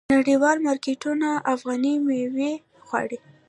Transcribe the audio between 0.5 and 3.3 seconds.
مارکیټونه افغاني میوې غواړي.